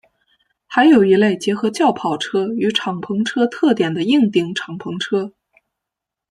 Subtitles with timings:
[0.65, 5.31] 还有一类结合轿跑车与敞篷车特点的硬顶敞篷车。